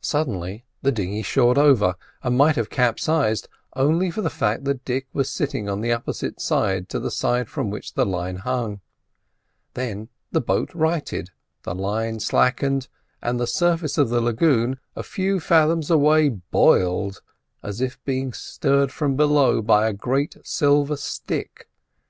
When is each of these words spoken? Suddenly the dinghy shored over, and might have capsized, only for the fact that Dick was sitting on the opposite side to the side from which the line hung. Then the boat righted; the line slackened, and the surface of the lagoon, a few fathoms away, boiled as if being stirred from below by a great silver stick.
Suddenly 0.00 0.64
the 0.80 0.90
dinghy 0.90 1.20
shored 1.20 1.58
over, 1.58 1.96
and 2.22 2.38
might 2.38 2.56
have 2.56 2.70
capsized, 2.70 3.48
only 3.76 4.10
for 4.10 4.22
the 4.22 4.30
fact 4.30 4.64
that 4.64 4.82
Dick 4.86 5.06
was 5.12 5.28
sitting 5.28 5.68
on 5.68 5.82
the 5.82 5.92
opposite 5.92 6.40
side 6.40 6.88
to 6.88 6.98
the 6.98 7.10
side 7.10 7.50
from 7.50 7.68
which 7.68 7.92
the 7.92 8.06
line 8.06 8.36
hung. 8.36 8.80
Then 9.74 10.08
the 10.32 10.40
boat 10.40 10.72
righted; 10.72 11.32
the 11.64 11.74
line 11.74 12.18
slackened, 12.20 12.88
and 13.20 13.38
the 13.38 13.46
surface 13.46 13.98
of 13.98 14.08
the 14.08 14.22
lagoon, 14.22 14.78
a 14.96 15.02
few 15.02 15.38
fathoms 15.38 15.90
away, 15.90 16.30
boiled 16.30 17.20
as 17.62 17.82
if 17.82 18.02
being 18.06 18.32
stirred 18.32 18.90
from 18.90 19.16
below 19.16 19.60
by 19.60 19.86
a 19.86 19.92
great 19.92 20.38
silver 20.44 20.96
stick. 20.96 21.68